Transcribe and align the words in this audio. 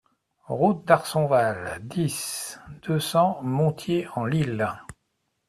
Route 0.47 0.83
d'Arsonval, 0.85 1.77
dix, 1.83 2.59
deux 2.87 2.99
cents 2.99 3.39
Montier-en-l'Isle 3.43 4.67